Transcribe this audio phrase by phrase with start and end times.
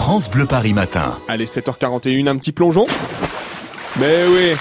[0.00, 1.18] France Bleu Paris Matin.
[1.28, 2.86] Allez, 7h41, un petit plongeon
[4.00, 4.56] Mais oui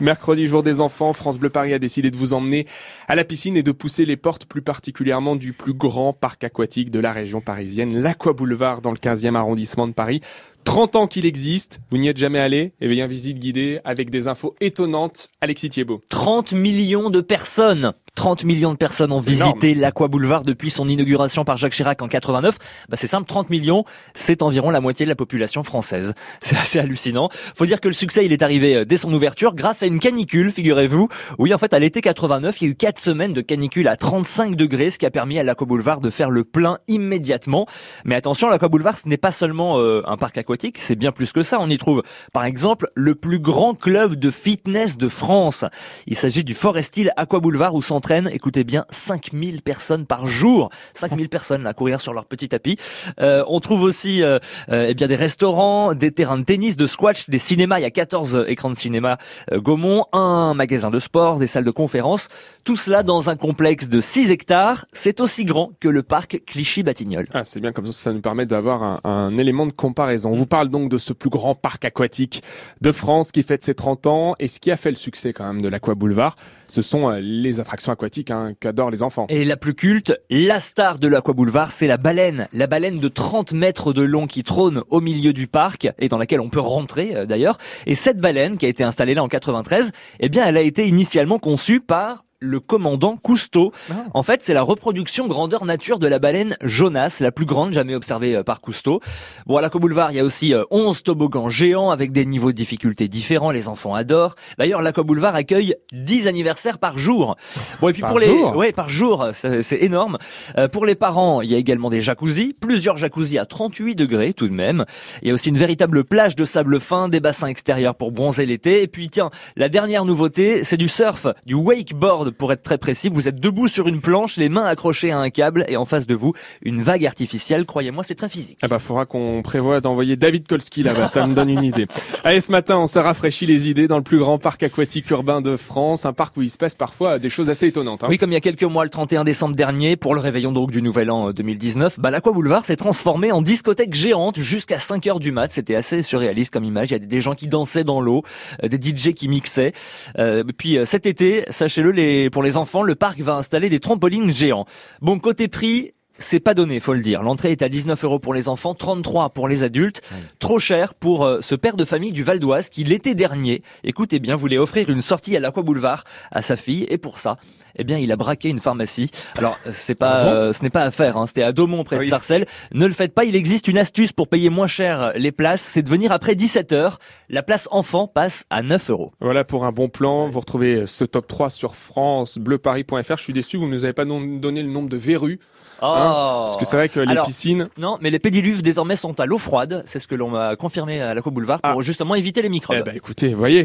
[0.00, 2.66] Mercredi, jour des enfants, France Bleu Paris a décidé de vous emmener
[3.06, 6.90] à la piscine et de pousser les portes plus particulièrement du plus grand parc aquatique
[6.90, 10.22] de la région parisienne, l'Aqua Boulevard dans le 15e arrondissement de Paris.
[10.64, 12.72] 30 ans qu'il existe, vous n'y êtes jamais allé?
[12.80, 15.28] Eh bien, visite guidée avec des infos étonnantes.
[15.42, 16.02] Alexis Thiebaud.
[16.08, 21.44] 30 millions de personnes 30 millions de personnes ont visité l'Aqua Boulevard depuis son inauguration
[21.44, 22.56] par Jacques Chirac en 89.
[22.88, 23.84] Bah c'est simple, 30 millions,
[24.14, 26.14] c'est environ la moitié de la population française.
[26.40, 27.28] C'est assez hallucinant.
[27.54, 29.98] Faut dire que le succès, il est arrivé euh, dès son ouverture grâce à une
[29.98, 31.08] canicule, figurez-vous.
[31.38, 33.96] Oui, en fait, à l'été 89, il y a eu 4 semaines de canicule à
[33.96, 37.66] 35 degrés, ce qui a permis à l'Aqua Boulevard de faire le plein immédiatement.
[38.04, 41.32] Mais attention, l'Aqua Boulevard, ce n'est pas seulement euh, un parc aquatique, c'est bien plus
[41.32, 41.58] que ça.
[41.60, 42.02] On y trouve,
[42.32, 45.64] par exemple, le plus grand club de fitness de France.
[46.06, 50.70] Il s'agit du Forest Hill Aqua Boulevard où écoutez bien, 5000 personnes par jour.
[50.94, 52.78] 5000 personnes à courir sur leur petit tapis.
[53.20, 54.38] Euh, on trouve aussi euh,
[54.70, 57.78] euh, eh bien des restaurants, des terrains de tennis, de squash, des cinémas.
[57.78, 59.18] Il y a 14 écrans de cinéma
[59.52, 62.28] Gaumont, un magasin de sport, des salles de conférence.
[62.64, 64.86] Tout cela dans un complexe de 6 hectares.
[64.92, 67.28] C'est aussi grand que le parc Clichy-Batignolles.
[67.32, 70.30] Ah, c'est bien comme ça, ça nous permet d'avoir un, un élément de comparaison.
[70.30, 72.42] On vous parle donc de ce plus grand parc aquatique
[72.80, 75.44] de France qui fête ses 30 ans et ce qui a fait le succès quand
[75.44, 76.36] même de l'Aqua Boulevard,
[76.68, 79.26] ce sont les attractions aquatique hein, qu'adorent les enfants.
[79.28, 82.46] Et la plus culte, la star de l'Aqua Boulevard, c'est la baleine.
[82.52, 86.18] La baleine de 30 mètres de long qui trône au milieu du parc et dans
[86.18, 87.58] laquelle on peut rentrer euh, d'ailleurs.
[87.86, 90.86] Et cette baleine qui a été installée là en 93, eh bien elle a été
[90.86, 93.72] initialement conçue par le commandant Cousteau.
[93.90, 93.94] Ah.
[94.14, 97.94] En fait, c'est la reproduction grandeur nature de la baleine Jonas, la plus grande jamais
[97.94, 99.00] observée euh, par Cousteau.
[99.46, 102.52] Bon, à la Boulevard, il y a aussi 11 euh, toboggans géants avec des niveaux
[102.52, 103.50] de difficulté différents.
[103.50, 104.34] Les enfants adorent.
[104.58, 107.36] D'ailleurs, la Boulevard accueille 10 anniversaires par jour.
[107.80, 110.18] Bon, et puis pour les, ouais, par jour, c'est énorme.
[110.56, 114.32] Euh, pour les parents, il y a également des jacuzzis, plusieurs jacuzzis à 38 degrés
[114.32, 114.84] tout de même.
[115.22, 118.46] Il y a aussi une véritable plage de sable fin, des bassins extérieurs pour bronzer
[118.46, 118.82] l'été.
[118.82, 123.08] Et puis, tiens, la dernière nouveauté, c'est du surf, du wakeboard pour être très précis.
[123.08, 126.06] Vous êtes debout sur une planche, les mains accrochées à un câble et en face
[126.06, 126.32] de vous,
[126.62, 127.64] une vague artificielle.
[127.64, 128.58] Croyez-moi, c'est très physique.
[128.62, 131.08] Ah bah, faudra qu'on prévoit d'envoyer David Kolski là-bas.
[131.08, 131.86] ça me donne une idée.
[132.24, 135.40] Allez, ce matin, on se rafraîchit les idées dans le plus grand parc aquatique urbain
[135.40, 136.06] de France.
[136.06, 138.04] Un parc où il se passe parfois des choses assez étonnantes.
[138.04, 138.08] Hein.
[138.08, 140.70] Oui, comme il y a quelques mois, le 31 décembre dernier, pour le réveillon donc
[140.70, 145.06] du Nouvel An 2019, euh, bah, l'Aqua Boulevard s'est transformé en discothèque géante jusqu'à 5
[145.06, 145.50] heures du mat.
[145.50, 146.90] C'était assez surréaliste comme image.
[146.90, 148.22] Il y a des gens qui dansaient dans l'eau,
[148.62, 149.72] euh, des DJ qui mixaient.
[150.18, 154.30] Euh, puis cet été, sachez-le, les pour les enfants, le parc va installer des trampolines
[154.30, 154.66] géants.
[155.00, 157.22] Bon, côté prix, c'est pas donné, faut le dire.
[157.22, 160.02] L'entrée est à 19 euros pour les enfants, 33 pour les adultes.
[160.38, 164.18] Trop cher pour euh, ce père de famille du Val d'Oise qui l'été dernier, écoutez
[164.18, 167.36] bien, voulait offrir une sortie à l'Aqua Boulevard à sa fille et pour ça,
[167.76, 169.10] eh bien, il a braqué une pharmacie.
[169.36, 171.16] Alors, c'est pas, ah euh, ce n'est pas à faire.
[171.16, 171.26] Hein.
[171.26, 172.46] C'était à Daumont près de Sarcelles.
[172.72, 173.24] Ne le faites pas.
[173.24, 175.62] Il existe une astuce pour payer moins cher les places.
[175.62, 176.98] C'est de venir après 17 heures.
[177.28, 179.12] La place enfant passe à 9 euros.
[179.20, 180.28] Voilà pour un bon plan.
[180.28, 183.16] Vous retrouvez ce top 3 sur francebleuparis.fr.
[183.16, 185.38] Je suis déçu, vous ne nous avez pas donné le nombre de verrues
[185.82, 185.84] Oh.
[185.86, 187.68] Hein, parce que c'est vrai que les piscines.
[187.76, 189.82] Non, mais les pédiluves désormais sont à l'eau froide.
[189.86, 191.82] C'est ce que l'on m'a confirmé à l'Aqua Boulevard pour ah.
[191.82, 192.78] justement éviter les microbes.
[192.80, 193.64] Eh ben, écoutez, voyez.